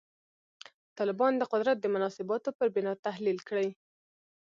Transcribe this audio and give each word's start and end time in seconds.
طالبان 0.97 1.33
د 1.37 1.43
قدرت 1.51 1.77
د 1.81 1.85
مناسباتو 1.95 2.49
پر 2.57 2.67
بنا 2.75 2.93
تحلیل 3.05 3.37
کړي. 3.49 3.69